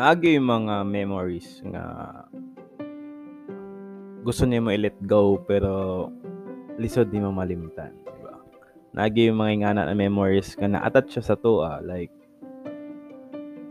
naagi 0.00 0.40
yung 0.40 0.48
mga 0.48 0.80
memories 0.88 1.60
nga 1.68 1.84
gusto 4.24 4.48
niya 4.48 4.64
mo 4.64 4.72
i-let 4.72 4.96
go 5.04 5.36
pero 5.44 6.08
lisod 6.80 7.12
di 7.12 7.20
mo 7.20 7.28
malimtan, 7.28 7.92
di 8.08 8.20
ba? 8.24 8.40
Naagi 8.96 9.28
yung 9.28 9.36
mga 9.36 9.52
ingana 9.60 9.84
na 9.84 9.92
memories 9.92 10.56
nga 10.56 10.72
na-attach 10.72 11.12
siya 11.12 11.24
sa 11.28 11.36
tuwa, 11.36 11.84
like 11.84 12.08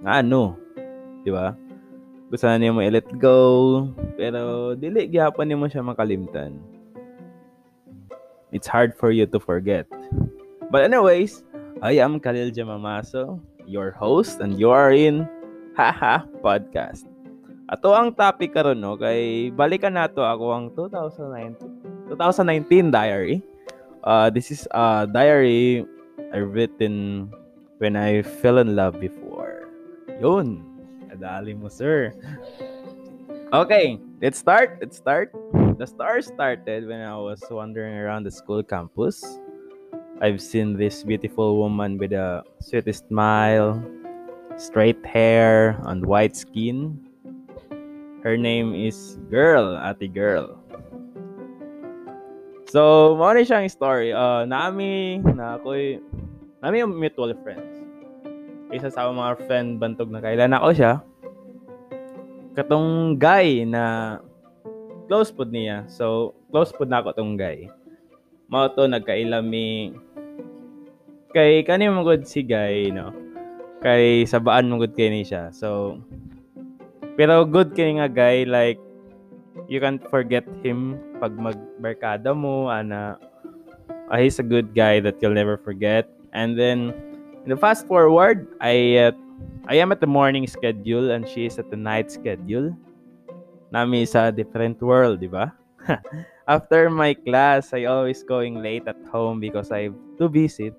nga 0.05 0.21
ano, 0.21 0.54
di 1.25 1.34
ba? 1.34 1.57
Gusto 2.30 2.46
na 2.46 2.61
niya 2.61 2.77
mo 2.77 2.86
i-let 2.86 3.09
go, 3.18 3.89
pero 4.14 4.77
dili 4.77 5.09
gyapon 5.09 5.50
nimo 5.50 5.66
siya 5.66 5.82
makalimtan. 5.82 6.61
It's 8.54 8.70
hard 8.70 8.93
for 8.93 9.09
you 9.09 9.25
to 9.25 9.41
forget. 9.41 9.89
But 10.70 10.86
anyways, 10.86 11.41
I 11.82 11.97
am 11.97 12.21
Khalil 12.21 12.54
Jamamaso, 12.54 13.41
your 13.66 13.89
host, 13.89 14.38
and 14.46 14.61
you 14.61 14.69
are 14.69 14.93
in 14.93 15.25
Haha 15.79 16.28
Podcast. 16.43 17.07
Ato 17.71 17.96
ang 17.96 18.11
topic 18.11 18.51
karon 18.51 18.83
no 18.83 19.00
kay 19.00 19.47
balikan 19.56 19.96
nato 19.96 20.19
ako 20.19 20.52
ang 20.52 20.65
2019 20.75 22.11
2019 22.11 22.92
diary. 22.92 23.39
Uh, 24.04 24.28
this 24.28 24.52
is 24.52 24.68
a 24.75 25.07
diary 25.07 25.88
I 26.36 26.43
written 26.43 27.32
when 27.79 27.96
I 27.96 28.28
fell 28.43 28.60
in 28.60 28.75
love 28.75 29.00
before. 29.00 29.71
Yun. 30.19 30.68
Kadali 31.07 31.55
mo, 31.55 31.71
sir. 31.71 32.11
Okay, 33.55 34.03
let's 34.19 34.36
start. 34.36 34.83
Let's 34.83 35.00
start. 35.00 35.31
The 35.80 35.88
star 35.88 36.19
started 36.19 36.91
when 36.91 37.00
I 37.00 37.16
was 37.16 37.39
wandering 37.47 37.95
around 37.95 38.27
the 38.27 38.36
school 38.36 38.67
campus. 38.67 39.23
I've 40.19 40.44
seen 40.44 40.75
this 40.75 41.08
beautiful 41.08 41.55
woman 41.55 41.95
with 41.95 42.11
a 42.11 42.44
sweetest 42.59 43.07
smile, 43.07 43.80
straight 44.59 44.99
hair, 45.07 45.79
and 45.88 46.03
white 46.03 46.35
skin 46.35 46.99
Her 48.19 48.35
name 48.35 48.75
is 48.75 49.16
Girl, 49.31 49.79
Ate 49.79 50.11
Girl. 50.11 50.59
So, 52.67 53.16
mo 53.16 53.31
siyang 53.31 53.71
story. 53.71 54.11
Uh, 54.11 54.43
nami, 54.43 55.23
na 55.23 55.55
ako'y, 55.55 56.03
nami 56.59 56.83
yung 56.83 56.99
mutual 56.99 57.31
friends. 57.39 57.79
Isa 58.75 58.91
sa 58.91 59.07
mga 59.07 59.39
friend 59.47 59.79
bantog 59.79 60.11
na 60.11 60.19
kailan 60.19 60.51
ako 60.51 60.69
siya. 60.75 60.94
Katong 62.59 63.16
guy 63.16 63.63
na 63.63 64.19
close 65.07 65.31
pod 65.31 65.55
niya. 65.55 65.88
So, 65.88 66.35
close 66.51 66.75
pod 66.75 66.91
na 66.91 66.99
ako 66.99 67.16
tong 67.16 67.39
guy. 67.39 67.71
Mao 68.51 68.67
to 68.67 68.83
nagkailami 68.83 69.95
kay 71.31 71.63
kani 71.63 71.88
mo 71.88 72.03
si 72.27 72.44
guy, 72.44 72.91
no. 72.91 73.16
Kay 73.80 74.27
sabaan 74.27 74.67
mo 74.67 74.75
good 74.80 74.95
kay 74.95 75.08
ni 75.08 75.23
siya. 75.23 75.55
So, 75.55 75.99
pero 77.16 77.47
good 77.47 77.72
kay 77.75 77.95
nga 77.95 78.11
guy, 78.11 78.44
like, 78.44 78.80
you 79.72 79.80
can't 79.80 80.03
forget 80.11 80.44
him 80.63 80.99
pag 81.23 81.35
magbarkada 81.35 82.35
mo, 82.35 82.67
ana, 82.67 83.16
uh, 84.11 84.17
he's 84.19 84.39
a 84.39 84.45
good 84.45 84.75
guy 84.75 85.00
that 85.00 85.19
you'll 85.23 85.35
never 85.35 85.55
forget. 85.55 86.07
And 86.35 86.59
then, 86.59 86.91
in 87.44 87.50
the 87.50 87.59
fast 87.59 87.88
forward, 87.88 88.47
I, 88.59 89.09
uh, 89.09 89.11
I 89.69 89.80
am 89.80 89.91
at 89.91 90.02
the 90.02 90.09
morning 90.09 90.47
schedule 90.47 91.11
and 91.11 91.27
she 91.27 91.45
is 91.45 91.59
at 91.59 91.69
the 91.69 91.77
night 91.77 92.11
schedule. 92.11 92.75
Nami 93.72 94.05
sa 94.05 94.31
different 94.31 94.81
world, 94.81 95.22
di 95.22 95.30
ba? 95.30 95.53
After 96.50 96.89
my 96.89 97.13
class, 97.13 97.72
I 97.72 97.85
always 97.85 98.25
going 98.25 98.66
late 98.66 98.89
at 98.89 98.97
home 99.13 99.39
because 99.39 99.69
I 99.69 99.94
have 99.94 100.00
to 100.17 100.27
visit 100.27 100.73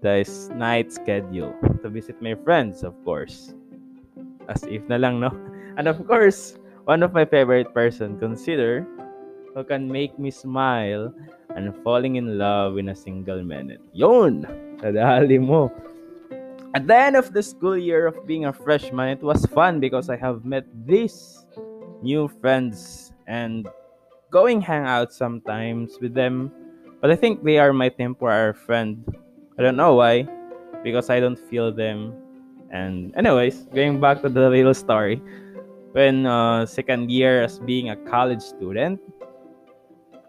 this 0.00 0.48
night 0.54 0.92
schedule. 0.92 1.54
To 1.82 1.88
visit 1.88 2.20
my 2.20 2.34
friends, 2.44 2.82
of 2.82 2.94
course. 3.04 3.54
As 4.48 4.62
if 4.64 4.82
na 4.88 4.96
lang, 4.96 5.20
no? 5.20 5.30
And 5.78 5.86
of 5.86 6.02
course, 6.06 6.58
one 6.88 7.02
of 7.02 7.12
my 7.12 7.24
favorite 7.24 7.72
person, 7.72 8.18
consider 8.18 8.86
who 9.54 9.62
can 9.62 9.86
make 9.86 10.18
me 10.18 10.30
smile 10.30 11.14
and 11.54 11.74
falling 11.82 12.16
in 12.16 12.38
love 12.38 12.78
in 12.78 12.88
a 12.90 12.96
single 12.96 13.42
minute. 13.42 13.80
Yun! 13.92 14.46
Kadali 14.78 15.40
mo. 15.40 15.70
At 16.74 16.86
the 16.86 16.96
end 16.96 17.16
of 17.16 17.32
the 17.32 17.42
school 17.42 17.76
year 17.76 18.06
of 18.06 18.26
being 18.26 18.44
a 18.44 18.52
freshman, 18.52 19.08
it 19.08 19.22
was 19.22 19.46
fun 19.46 19.80
because 19.80 20.10
I 20.10 20.16
have 20.16 20.44
met 20.44 20.66
these 20.86 21.46
new 22.02 22.28
friends 22.28 23.12
and 23.26 23.68
going 24.30 24.60
hang 24.60 24.84
out 24.84 25.12
sometimes 25.12 25.98
with 26.00 26.14
them. 26.14 26.52
But 27.00 27.10
I 27.10 27.16
think 27.16 27.42
they 27.42 27.58
are 27.58 27.72
my 27.72 27.88
temporary 27.88 28.54
friend. 28.54 29.02
I 29.58 29.62
don't 29.66 29.76
know 29.76 29.98
why, 29.98 30.22
because 30.86 31.10
I 31.10 31.18
don't 31.18 31.38
feel 31.50 31.74
them. 31.74 32.14
And 32.70 33.10
anyways, 33.18 33.66
going 33.74 33.98
back 33.98 34.22
to 34.22 34.28
the 34.28 34.48
real 34.50 34.72
story, 34.72 35.20
when 35.92 36.26
uh, 36.26 36.64
second 36.64 37.10
year 37.10 37.42
as 37.42 37.58
being 37.58 37.90
a 37.90 37.96
college 38.06 38.42
student, 38.42 39.02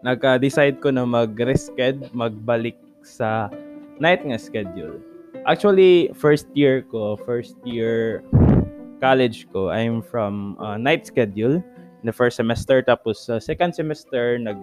nagka-decide 0.02 0.82
ko 0.82 0.90
na 0.90 1.06
mag-resched, 1.06 2.10
magbalik 2.10 2.74
sa 3.06 3.52
night 4.00 4.24
nga 4.26 4.40
schedule. 4.40 4.98
Actually, 5.46 6.10
first 6.16 6.50
year 6.52 6.82
ko, 6.82 7.14
first 7.14 7.54
year 7.62 8.24
college 8.98 9.46
ko, 9.52 9.70
I'm 9.70 10.02
from 10.02 10.58
uh, 10.58 10.76
night 10.76 11.06
schedule. 11.06 11.62
In 12.00 12.04
the 12.08 12.16
first 12.16 12.40
semester 12.40 12.80
tapos 12.80 13.28
sa 13.28 13.36
uh, 13.36 13.40
second 13.40 13.76
semester 13.76 14.40
nag 14.40 14.56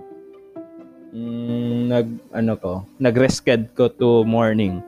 mm, 1.13 1.91
nag 1.91 2.07
ano 2.31 2.53
ko, 2.57 2.73
nag-resched 2.99 3.71
ko 3.77 3.87
to 3.91 4.23
morning. 4.23 4.79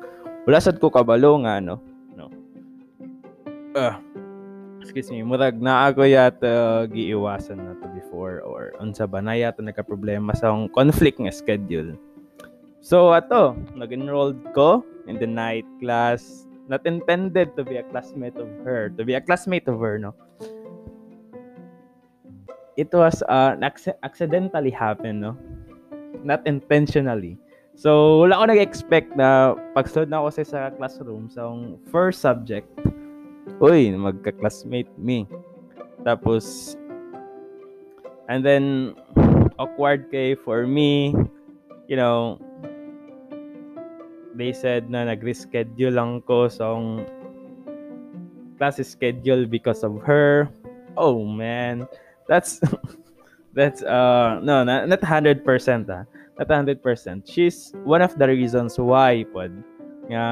Wala 0.47 0.63
sad 0.63 0.81
ko 0.81 0.89
kabalo 0.89 1.39
nga 1.45 1.61
ano, 1.61 1.79
uh, 3.75 3.95
excuse 4.81 5.11
me, 5.11 5.21
murag 5.21 5.61
na 5.61 5.89
ako 5.89 6.07
yata 6.07 6.85
giiwasan 6.89 7.61
na 7.61 7.73
to 7.77 7.87
before 7.93 8.41
or 8.41 8.73
unsa 8.81 9.05
ba 9.05 9.21
na 9.21 9.37
yata 9.37 9.61
nagka-problema 9.61 10.33
sa 10.33 10.53
conflict 10.73 11.21
nga 11.21 11.33
schedule. 11.33 11.93
So 12.79 13.11
ato, 13.11 13.59
nag-enrolled 13.75 14.39
ko 14.55 14.81
in 15.05 15.19
the 15.19 15.27
night 15.27 15.67
class. 15.83 16.47
Not 16.69 16.85
intended 16.85 17.57
to 17.57 17.65
be 17.65 17.81
a 17.81 17.85
classmate 17.89 18.37
of 18.37 18.45
her, 18.61 18.93
to 18.93 19.01
be 19.01 19.17
a 19.17 19.21
classmate 19.21 19.65
of 19.65 19.81
her, 19.81 19.97
no? 19.97 20.13
It 22.77 22.93
was 22.93 23.25
uh, 23.25 23.57
accidentally 24.05 24.69
happen, 24.69 25.19
no? 25.19 25.33
Not 26.23 26.43
intentionally. 26.47 27.39
So, 27.79 28.23
wala 28.27 28.35
ako 28.35 28.45
nag-expect 28.51 29.15
na 29.15 29.55
pagsunod 29.71 30.11
na 30.11 30.19
ako 30.19 30.29
sa, 30.35 30.43
sa 30.43 30.61
classroom 30.75 31.31
sa 31.31 31.47
first 31.87 32.19
subject, 32.19 32.67
uy, 33.63 33.95
magka-classmate 33.95 34.91
me. 34.99 35.23
Tapos, 36.03 36.75
and 38.27 38.43
then, 38.43 38.95
awkward 39.55 40.11
kay 40.11 40.35
for 40.35 40.67
me, 40.67 41.15
you 41.87 41.95
know, 41.95 42.35
they 44.35 44.51
said 44.51 44.87
na 44.87 45.07
nag-reschedule 45.07 45.95
lang 45.95 46.23
ko 46.23 46.47
so, 46.47 46.99
class 48.59 48.79
schedule 48.83 49.47
because 49.47 49.83
of 49.83 49.99
her. 50.03 50.51
Oh 50.99 51.23
man, 51.23 51.87
that's 52.27 52.59
that's 53.59 53.83
uh 53.83 54.39
no, 54.39 54.63
not, 54.63 54.87
not 54.87 55.03
100% 55.03 55.43
ah. 55.91 56.07
Not 56.39 56.47
100%. 56.47 56.79
She's 57.27 57.75
one 57.83 57.99
of 57.99 58.15
the 58.15 58.31
reasons 58.31 58.79
why 58.79 59.27
pod 59.27 59.51
nga 60.07 60.23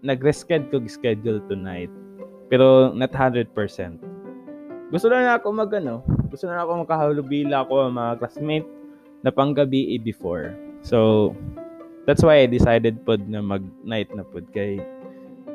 nag-reschedule 0.00 0.88
schedule 0.88 1.44
tonight. 1.44 1.92
Pero 2.48 2.96
not 2.96 3.12
100%. 3.12 3.52
Gusto 4.88 5.12
na 5.12 5.36
ako 5.36 5.52
mag 5.52 5.68
ano, 5.76 6.00
gusto 6.32 6.48
na 6.48 6.64
ako 6.64 6.88
makahalubila 6.88 7.68
ako 7.68 7.92
mga 7.92 8.12
classmate 8.24 8.68
na 9.20 9.28
panggabi 9.28 10.00
before. 10.00 10.56
So, 10.80 11.36
that's 12.08 12.24
why 12.24 12.40
I 12.40 12.48
decided 12.48 13.04
pod 13.04 13.28
na 13.28 13.44
mag-night 13.44 14.08
na 14.16 14.24
pod 14.24 14.48
kay 14.56 14.80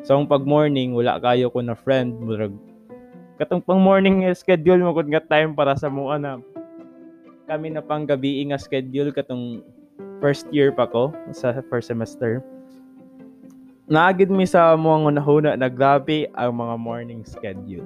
So, 0.04 0.20
pag 0.28 0.44
morning, 0.44 0.92
wala 0.92 1.16
kayo 1.18 1.48
ko 1.48 1.64
na 1.64 1.80
friend, 1.80 2.20
murag 2.20 2.52
katong 3.42 3.64
pang 3.64 3.82
morning 3.82 4.26
schedule 4.38 4.82
mo 4.82 4.94
kung 4.94 5.10
nga 5.10 5.24
time 5.24 5.54
para 5.58 5.74
sa 5.74 5.90
mga 5.90 6.16
na 6.22 6.32
kami 7.50 7.74
na 7.74 7.84
pang 7.84 8.08
gabi 8.08 8.40
nga 8.48 8.62
schedule 8.62 9.12
katong 9.12 9.62
first 10.24 10.48
year 10.54 10.72
pa 10.72 10.88
ko 10.88 11.12
sa 11.36 11.52
first 11.68 11.92
semester 11.92 12.40
naagid 13.88 14.32
mi 14.32 14.48
sa 14.48 14.74
mga 14.80 15.20
nahuna 15.20 15.52
na 15.60 15.68
grabe 15.68 16.32
ang 16.40 16.56
mga 16.56 16.76
morning 16.80 17.22
schedule. 17.28 17.84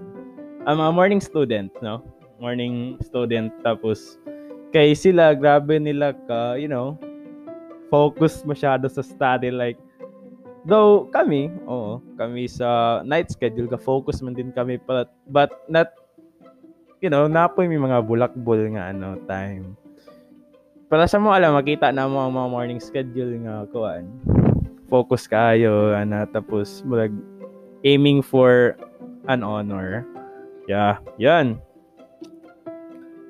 Ang 0.69 0.77
mga 0.77 0.91
morning 0.93 1.21
student, 1.23 1.71
no? 1.81 2.03
Morning 2.37 3.01
student 3.01 3.49
tapos 3.65 4.21
kay 4.69 4.93
sila 4.93 5.33
grabe 5.33 5.81
nila 5.81 6.13
ka, 6.29 6.53
you 6.59 6.69
know, 6.69 6.93
focus 7.89 8.45
masyado 8.45 8.85
sa 8.85 9.01
study 9.01 9.49
like 9.49 9.79
though 10.67 11.07
kami, 11.09 11.47
oo, 11.63 12.03
kami 12.19 12.51
sa 12.51 12.99
night 13.07 13.31
schedule 13.31 13.71
ka 13.71 13.79
focus 13.79 14.19
man 14.19 14.35
din 14.35 14.51
kami 14.51 14.75
but 14.83 15.15
but 15.31 15.63
not 15.71 15.95
you 16.99 17.07
know, 17.07 17.31
napoy 17.31 17.71
may 17.71 17.79
mga 17.79 18.03
bulakbol 18.03 18.59
nga 18.75 18.91
ano 18.91 19.15
time. 19.23 19.79
Para 20.91 21.07
sa 21.07 21.19
mo 21.19 21.31
alam 21.31 21.55
makita 21.55 21.95
na 21.95 22.07
mo 22.11 22.19
ang 22.19 22.35
mga 22.35 22.51
morning 22.51 22.81
schedule 22.83 23.39
nga 23.47 23.63
kuan 23.71 24.07
focus 24.87 25.27
kayo 25.27 25.91
ana 25.91 26.23
tapos 26.27 26.79
murag 26.87 27.11
aiming 27.83 28.23
for 28.23 28.75
an 29.27 29.43
honor. 29.43 30.07
Yeah, 30.67 30.99
yan. 31.15 31.59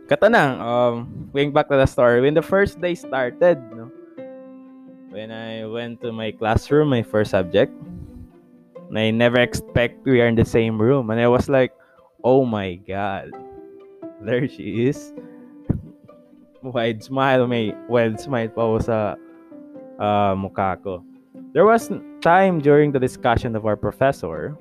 Katanang, 0.08 0.58
um, 0.64 0.94
going 1.36 1.52
back 1.52 1.68
to 1.68 1.76
the 1.76 1.86
story, 1.86 2.24
when 2.24 2.34
the 2.34 2.42
first 2.42 2.80
day 2.80 2.96
started, 2.96 3.60
no, 3.76 3.87
when 5.18 5.34
I 5.34 5.66
went 5.66 5.98
to 6.06 6.14
my 6.14 6.30
classroom, 6.30 6.94
my 6.94 7.02
first 7.02 7.34
subject, 7.34 7.74
I 8.94 9.10
never 9.10 9.42
expect 9.42 10.06
we 10.06 10.22
are 10.22 10.30
in 10.30 10.38
the 10.38 10.46
same 10.46 10.78
room. 10.78 11.10
And 11.10 11.18
I 11.18 11.26
was 11.26 11.50
like, 11.50 11.74
oh 12.22 12.46
my 12.46 12.78
God, 12.86 13.34
there 14.22 14.46
she 14.46 14.86
is. 14.86 15.18
wide 16.62 17.02
smile, 17.02 17.50
may 17.50 17.74
wide 17.90 18.22
smile 18.22 18.54
pa 18.54 18.62
ako 18.62 18.78
sa 18.78 18.98
uh, 19.98 20.38
mukha 20.38 20.78
ko. 20.86 21.02
There 21.58 21.66
was 21.66 21.90
time 22.22 22.62
during 22.62 22.94
the 22.94 23.02
discussion 23.02 23.58
of 23.58 23.66
our 23.66 23.76
professor, 23.76 24.54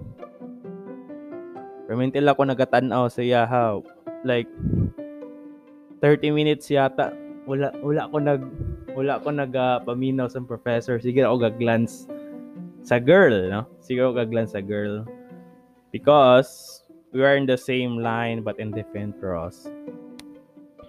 Permintil 1.87 2.27
ako 2.33 2.49
nagatanaw 2.49 3.13
sa 3.13 3.21
yaha. 3.23 3.79
Like, 4.25 4.49
30 6.03 6.33
minutes 6.33 6.67
yata. 6.67 7.13
Wala, 7.47 7.71
wala 7.79 8.11
ko 8.11 8.19
nag, 8.19 8.43
wala 8.97 9.21
ko 9.21 9.29
nag 9.31 9.53
uh, 9.53 9.85
paminaw 9.85 10.27
sa 10.27 10.41
professor. 10.41 10.97
Sige 10.97 11.21
ako 11.21 11.47
gaglance 11.53 12.09
sa 12.81 12.97
girl, 12.97 13.53
no? 13.53 13.69
Sige 13.85 14.01
ako 14.01 14.17
gaglance 14.17 14.57
sa 14.57 14.65
girl. 14.65 15.05
Because 15.93 16.83
we 17.13 17.21
are 17.21 17.37
in 17.37 17.45
the 17.45 17.57
same 17.57 18.01
line 18.01 18.41
but 18.43 18.59
in 18.59 18.73
different 18.73 19.15
rows 19.21 19.69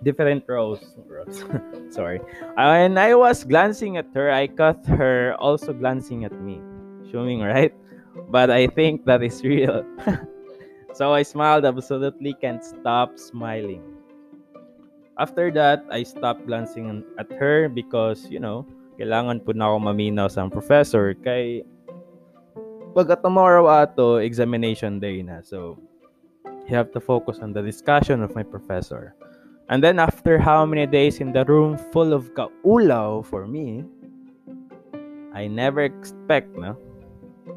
different 0.04 0.44
rows. 0.48 0.80
rows. 1.08 1.44
Sorry. 1.90 2.22
And 2.58 3.00
I 3.00 3.16
was 3.16 3.44
glancing 3.44 3.98
at 3.98 4.08
her. 4.14 4.32
I 4.32 4.48
caught 4.48 4.86
her 4.86 5.36
also 5.40 5.74
glancing 5.74 6.26
at 6.26 6.34
me. 6.42 6.62
Showing 7.12 7.42
right? 7.42 7.74
But 8.30 8.52
I 8.52 8.68
think 8.68 9.06
that 9.06 9.24
is 9.24 9.44
real. 9.44 9.86
so 10.94 11.14
I 11.14 11.24
smiled, 11.24 11.66
absolutely 11.66 12.36
can't 12.42 12.64
stop 12.64 13.18
smiling. 13.18 13.97
After 15.18 15.50
that, 15.58 15.82
I 15.90 16.04
stopped 16.06 16.46
glancing 16.46 17.04
at 17.18 17.32
her 17.42 17.70
because, 17.70 18.30
you 18.30 18.40
know, 18.40 18.70
kailangan 19.02 19.42
po 19.46 19.54
na 19.54 19.74
ako 19.74 19.78
maminaw 19.90 20.30
sa 20.30 20.46
professor 20.46 21.18
kay 21.18 21.66
pagka 22.94 23.18
tomorrow 23.22 23.66
ato, 23.66 24.22
examination 24.22 25.02
day 25.02 25.26
na. 25.26 25.42
So, 25.42 25.82
you 26.70 26.74
have 26.78 26.94
to 26.94 27.02
focus 27.02 27.42
on 27.42 27.54
the 27.54 27.66
discussion 27.66 28.22
of 28.22 28.38
my 28.38 28.46
professor. 28.46 29.18
And 29.70 29.82
then 29.82 29.98
after 29.98 30.38
how 30.38 30.66
many 30.66 30.86
days 30.86 31.20
in 31.20 31.34
the 31.34 31.44
room 31.46 31.82
full 31.92 32.14
of 32.14 32.32
kaulaw 32.38 33.26
for 33.26 33.50
me, 33.50 33.84
I 35.34 35.50
never 35.50 35.82
expect, 35.82 36.54
no? 36.58 36.78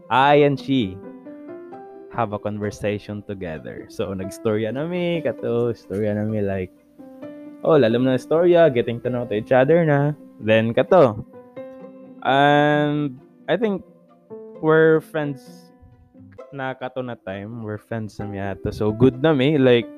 I 0.09 0.49
and 0.49 0.59
she 0.59 0.97
have 2.13 2.33
a 2.33 2.41
conversation 2.41 3.23
together. 3.23 3.87
So, 3.89 4.11
nagstorya 4.17 4.75
nami, 4.75 5.23
kato, 5.23 5.73
storya 5.73 6.17
nami 6.17 6.43
like, 6.43 6.75
oh, 7.65 7.77
lalam 7.77 8.05
na 8.05 8.17
storya, 8.17 8.73
getting 8.73 9.01
to 9.01 9.11
know 9.11 9.25
to 9.27 9.35
each 9.35 9.53
other 9.53 9.85
na. 9.85 10.13
Then, 10.41 10.73
kato. 10.73 11.27
And, 12.23 13.21
I 13.49 13.57
think, 13.57 13.85
we're 14.61 15.01
friends 15.01 15.73
na 16.53 16.75
kato 16.75 17.03
na 17.03 17.15
time. 17.15 17.63
We're 17.63 17.81
friends 17.81 18.19
na 18.19 18.27
yata. 18.27 18.73
So, 18.73 18.93
good 18.93 19.23
na 19.23 19.33
mi. 19.33 19.57
Like, 19.59 19.89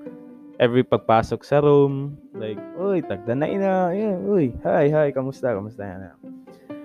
every 0.62 0.87
pagpasok 0.87 1.43
sa 1.43 1.59
room, 1.59 2.19
like, 2.35 2.61
uy, 2.79 3.03
tagda 3.03 3.35
na 3.35 3.47
ina, 3.50 3.91
yeah, 3.91 4.14
uy, 4.14 4.55
hi, 4.62 4.87
hi, 4.91 5.09
kamusta, 5.11 5.50
kamusta 5.50 5.82
na. 5.82 6.14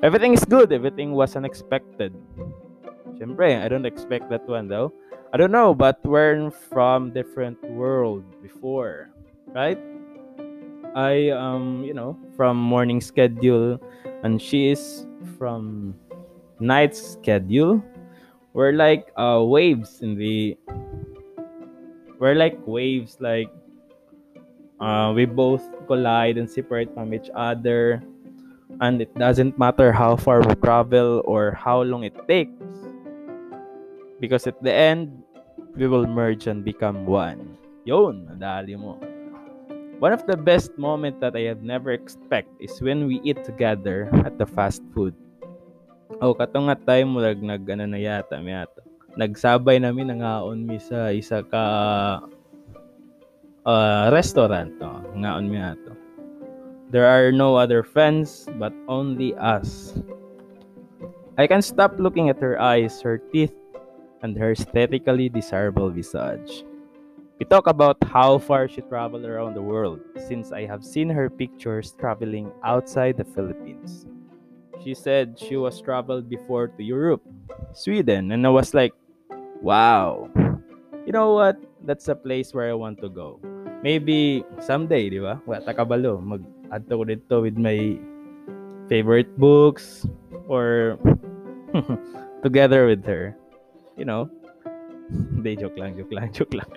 Everything 0.02 0.34
is 0.34 0.46
good, 0.46 0.74
everything 0.74 1.14
was 1.14 1.36
unexpected. 1.36 2.14
Siyempre, 3.18 3.58
I 3.62 3.68
don't 3.70 3.86
expect 3.86 4.30
that 4.30 4.46
one 4.50 4.68
though. 4.68 4.94
I 5.34 5.38
don't 5.38 5.52
know, 5.52 5.74
but 5.74 6.00
we're 6.06 6.50
from 6.50 7.12
different 7.12 7.58
world 7.74 8.24
before, 8.42 9.10
right? 9.54 9.78
I 10.96 11.30
um, 11.30 11.84
you 11.84 11.94
know, 11.94 12.18
from 12.36 12.58
morning 12.58 13.02
schedule 13.02 13.80
and 14.24 14.42
she 14.42 14.70
is 14.70 15.06
from 15.38 15.96
night 16.60 16.96
schedule. 16.96 17.84
We're 18.54 18.74
like 18.74 19.12
uh 19.18 19.44
waves 19.46 20.02
in 20.02 20.18
the 20.18 20.58
we're 22.20 22.36
like 22.36 22.58
waves 22.66 23.18
like 23.20 23.50
uh, 24.80 25.12
we 25.16 25.26
both 25.26 25.64
collide 25.88 26.38
and 26.38 26.50
separate 26.50 26.94
from 26.94 27.14
each 27.14 27.30
other. 27.34 28.02
And 28.80 29.02
it 29.02 29.14
doesn't 29.16 29.58
matter 29.58 29.92
how 29.92 30.16
far 30.16 30.42
we 30.42 30.54
travel 30.56 31.22
or 31.26 31.52
how 31.52 31.82
long 31.82 32.04
it 32.04 32.14
takes. 32.28 32.62
Because 34.20 34.46
at 34.46 34.62
the 34.62 34.74
end, 34.74 35.24
we 35.76 35.88
will 35.88 36.06
merge 36.06 36.48
and 36.48 36.64
become 36.64 37.06
one. 37.06 37.58
Yon, 37.86 38.28
nadali 38.30 38.78
mo. 38.78 38.98
One 39.98 40.14
of 40.14 40.30
the 40.30 40.38
best 40.38 40.78
moments 40.78 41.18
that 41.26 41.34
I 41.34 41.50
have 41.50 41.66
never 41.66 41.90
expect 41.90 42.54
is 42.62 42.78
when 42.82 43.10
we 43.10 43.18
eat 43.26 43.42
together 43.42 44.14
at 44.22 44.38
the 44.38 44.46
fast 44.46 44.86
food. 44.94 45.18
Oh, 46.22 46.38
katong 46.38 46.70
nga 46.70 46.78
time 46.78 47.18
mo 47.18 47.26
nag 47.26 47.66
ano 47.66 47.86
na 47.90 47.98
yata, 47.98 48.38
may 48.38 48.54
yata. 48.54 48.86
Nagsabay 49.18 49.82
namin 49.82 50.14
nangaon 50.14 50.70
mi 50.70 50.78
sa 50.78 51.10
isa 51.10 51.42
ka 51.42 51.64
uh, 53.66 54.06
restaurant. 54.14 54.78
Oh, 54.86 55.02
ngaon 55.18 55.50
mi 55.50 55.58
ato. 55.58 55.98
There 56.94 57.10
are 57.10 57.34
no 57.34 57.58
other 57.58 57.82
friends 57.82 58.46
but 58.62 58.72
only 58.86 59.34
us. 59.42 59.98
I 61.42 61.50
can 61.50 61.66
stop 61.66 61.98
looking 61.98 62.30
at 62.30 62.38
her 62.38 62.62
eyes, 62.62 63.02
her 63.02 63.18
teeth, 63.18 63.54
and 64.22 64.38
her 64.38 64.54
aesthetically 64.54 65.30
desirable 65.30 65.90
visage. 65.90 66.64
We 67.40 67.46
talk 67.46 67.68
about 67.68 67.98
how 68.04 68.40
far 68.40 68.68
she 68.68 68.82
traveled 68.82 69.26
around 69.26 69.54
the 69.54 69.62
world 69.62 70.02
since 70.28 70.52
I 70.52 70.66
have 70.66 70.84
seen 70.84 71.10
her 71.10 71.30
pictures 71.30 71.94
traveling 72.00 72.52
outside 72.64 73.18
the 73.18 73.26
Philippines. 73.26 74.08
She 74.84 74.94
said 74.94 75.38
she 75.38 75.58
was 75.58 75.82
traveled 75.82 76.30
before 76.30 76.68
to 76.70 76.84
Europe, 76.84 77.22
Sweden, 77.74 78.32
and 78.32 78.46
I 78.46 78.50
was 78.50 78.74
like, 78.74 78.94
wow. 79.62 80.30
You 81.06 81.14
know 81.14 81.34
what? 81.34 81.58
That's 81.86 82.08
a 82.08 82.16
place 82.16 82.54
where 82.54 82.70
I 82.70 82.74
want 82.74 83.02
to 83.02 83.10
go. 83.10 83.40
maybe 83.84 84.44
someday, 84.60 85.10
di 85.10 85.20
ba? 85.22 85.42
Wala 85.46 85.72
kabalo, 85.74 86.22
mag-add 86.22 86.84
ko 86.90 87.06
dito 87.06 87.42
with 87.42 87.58
my 87.58 87.98
favorite 88.90 89.30
books 89.38 90.08
or 90.48 90.98
together 92.46 92.88
with 92.88 93.04
her. 93.06 93.36
You 93.98 94.06
know? 94.06 94.30
They 95.10 95.56
joke 95.56 95.78
lang, 95.78 95.96
joke 95.98 96.12
lang, 96.12 96.34
joke 96.38 96.54
lang. 96.54 96.70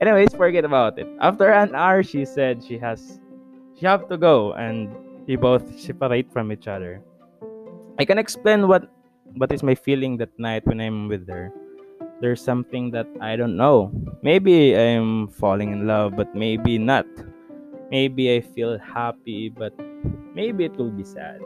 Anyways, 0.00 0.34
forget 0.34 0.64
about 0.64 0.98
it. 0.98 1.08
After 1.20 1.52
an 1.52 1.74
hour, 1.74 2.02
she 2.02 2.24
said 2.24 2.64
she 2.64 2.78
has 2.78 3.20
she 3.76 3.84
have 3.84 4.08
to 4.08 4.16
go 4.16 4.52
and 4.54 4.88
we 5.26 5.36
both 5.36 5.66
separate 5.78 6.32
from 6.32 6.52
each 6.52 6.68
other. 6.68 7.02
I 7.98 8.04
can 8.04 8.18
explain 8.18 8.68
what 8.68 8.88
what 9.36 9.52
is 9.52 9.62
my 9.62 9.74
feeling 9.74 10.16
that 10.18 10.32
night 10.38 10.64
when 10.66 10.80
I'm 10.80 11.08
with 11.08 11.28
her 11.28 11.52
there's 12.20 12.42
something 12.42 12.90
that 12.92 13.06
I 13.20 13.36
don't 13.36 13.56
know. 13.56 13.92
Maybe 14.22 14.76
I'm 14.76 15.28
falling 15.28 15.72
in 15.72 15.86
love, 15.86 16.16
but 16.16 16.34
maybe 16.34 16.78
not. 16.78 17.06
Maybe 17.90 18.34
I 18.34 18.40
feel 18.40 18.78
happy, 18.78 19.48
but 19.48 19.74
maybe 20.34 20.64
it 20.64 20.76
will 20.76 20.90
be 20.90 21.04
sad. 21.04 21.40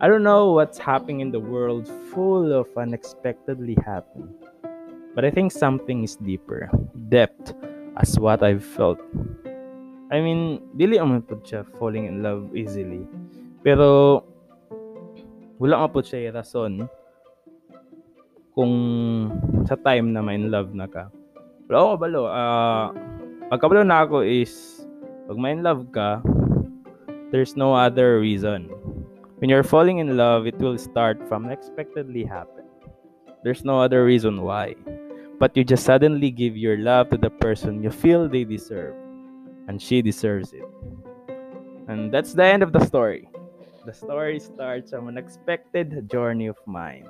I 0.00 0.08
don't 0.08 0.22
know 0.22 0.52
what's 0.52 0.78
happening 0.78 1.20
in 1.20 1.30
the 1.30 1.40
world 1.40 1.88
full 2.12 2.52
of 2.52 2.68
unexpectedly 2.76 3.76
happen. 3.84 4.34
But 5.14 5.24
I 5.24 5.30
think 5.30 5.54
something 5.54 6.02
is 6.02 6.18
deeper. 6.18 6.66
Depth 7.08 7.54
as 7.96 8.18
what 8.18 8.42
I've 8.42 8.66
felt. 8.66 8.98
I 10.10 10.18
mean, 10.18 10.58
dili 10.74 10.98
ang 10.98 11.22
po 11.22 11.38
siya 11.38 11.62
falling 11.78 12.10
in 12.10 12.22
love 12.22 12.50
easily. 12.54 13.06
Pero 13.62 14.20
wala 15.62 15.80
nga 15.80 15.88
po 15.88 16.02
siya 16.02 16.34
rason 16.34 16.90
kung 18.54 18.74
sa 19.66 19.78
time 19.78 20.14
na 20.14 20.22
may 20.22 20.38
in 20.38 20.50
love 20.50 20.74
na 20.74 20.86
ka. 20.90 21.10
Pero 21.66 21.74
ako 21.78 21.94
balo, 21.98 22.20
uh, 22.26 22.34
ah, 22.34 22.86
pagkabalo 23.50 23.82
na 23.82 24.06
ako 24.06 24.22
is 24.22 24.84
pag 25.30 25.38
may 25.38 25.54
in 25.54 25.62
love 25.62 25.88
ka, 25.90 26.22
there's 27.30 27.54
no 27.54 27.74
other 27.74 28.18
reason. 28.18 28.70
When 29.42 29.50
you're 29.50 29.66
falling 29.66 29.98
in 29.98 30.14
love, 30.18 30.46
it 30.46 30.58
will 30.58 30.78
start 30.78 31.18
from 31.26 31.46
unexpectedly 31.46 32.22
happen. 32.22 32.66
There's 33.42 33.64
no 33.66 33.82
other 33.82 34.06
reason 34.06 34.40
why. 34.40 34.78
But 35.44 35.52
you 35.60 35.60
just 35.60 35.84
suddenly 35.84 36.32
give 36.32 36.56
your 36.56 36.80
love 36.80 37.12
to 37.12 37.20
the 37.20 37.28
person 37.28 37.84
you 37.84 37.92
feel 37.92 38.32
they 38.32 38.48
deserve. 38.48 38.96
And 39.68 39.76
she 39.76 40.00
deserves 40.00 40.56
it. 40.56 40.64
And 41.84 42.08
that's 42.08 42.32
the 42.32 42.48
end 42.48 42.64
of 42.64 42.72
the 42.72 42.80
story. 42.80 43.28
The 43.84 43.92
story 43.92 44.40
starts 44.40 44.96
an 44.96 45.04
unexpected 45.04 46.08
journey 46.08 46.48
of 46.48 46.56
mine. 46.64 47.04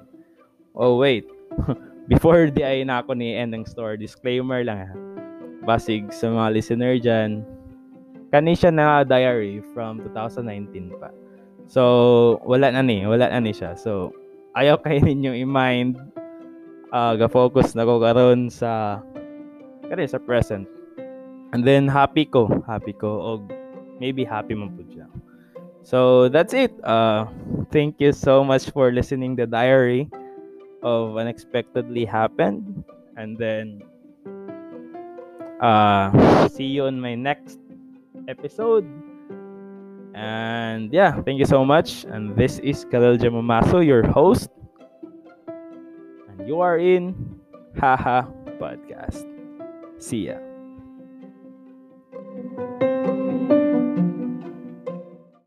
Oh, 0.75 0.99
wait. 0.99 1.31
Before 2.11 2.51
di 2.51 2.67
ay 2.67 2.83
na 2.83 3.07
ako 3.07 3.15
ni 3.15 3.39
end 3.39 3.55
ng 3.55 3.71
story, 3.71 4.03
disclaimer 4.03 4.67
lang 4.67 4.83
ha. 4.83 4.95
Basig 5.63 6.11
sa 6.11 6.27
mga 6.27 6.59
listener 6.59 6.99
dyan, 6.99 7.47
kani 8.35 8.59
siya 8.59 8.75
na 8.75 9.07
diary 9.07 9.63
from 9.71 10.03
2019 10.11 10.91
pa. 10.99 11.15
So, 11.71 12.43
wala 12.43 12.75
na 12.75 12.83
ni. 12.83 13.07
Wala 13.07 13.31
na 13.31 13.39
ni 13.39 13.55
siya. 13.55 13.79
So, 13.79 14.11
ayaw 14.59 14.75
kayo 14.83 15.07
ninyong 15.07 15.39
i-mind. 15.39 16.03
Uh, 16.95 17.19
ga-focus 17.19 17.75
na 17.75 17.83
ko 17.83 17.99
karon 17.99 18.47
sa 18.47 19.03
kani 19.91 20.07
sa 20.07 20.23
present. 20.23 20.71
And 21.51 21.67
then 21.67 21.91
happy 21.91 22.23
ko, 22.23 22.47
happy 22.71 22.95
ko 22.95 23.19
og 23.19 23.51
maybe 23.99 24.23
happy 24.23 24.55
man 24.55 24.79
pud 24.79 24.95
siya. 24.95 25.11
So 25.83 26.31
that's 26.31 26.55
it. 26.55 26.71
Uh, 26.87 27.27
thank 27.75 27.99
you 27.99 28.15
so 28.15 28.47
much 28.47 28.71
for 28.71 28.95
listening 28.95 29.35
the 29.35 29.47
diary 29.47 30.07
of 30.87 31.19
unexpectedly 31.19 32.07
happened, 32.07 32.87
and 33.19 33.35
then 33.37 33.83
uh, 35.59 36.15
see 36.47 36.71
you 36.71 36.87
on 36.87 37.03
my 37.03 37.19
next 37.19 37.59
episode. 38.31 38.87
And 40.15 40.95
yeah, 40.95 41.19
thank 41.27 41.43
you 41.43 41.47
so 41.47 41.67
much. 41.67 42.07
And 42.07 42.39
this 42.39 42.63
is 42.63 42.87
Kalel 42.87 43.19
Jamamaso, 43.19 43.83
your 43.83 44.07
host. 44.07 44.49
You 46.47 46.61
are 46.61 46.77
in 46.77 47.41
Haha 47.81 48.29
Podcast. 48.61 49.25
See 49.97 50.29
ya. 50.29 50.54